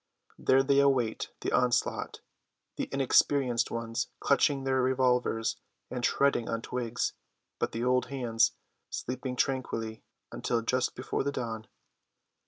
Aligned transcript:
There 0.39 0.63
they 0.63 0.79
await 0.79 1.29
the 1.41 1.51
onslaught, 1.51 2.21
the 2.75 2.89
inexperienced 2.91 3.69
ones 3.69 4.07
clutching 4.19 4.63
their 4.63 4.81
revolvers 4.81 5.57
and 5.91 6.03
treading 6.03 6.49
on 6.49 6.63
twigs, 6.63 7.13
but 7.59 7.71
the 7.71 7.83
old 7.83 8.07
hands 8.07 8.53
sleeping 8.89 9.35
tranquilly 9.35 10.03
until 10.31 10.63
just 10.63 10.95
before 10.95 11.23
the 11.23 11.31
dawn. 11.31 11.67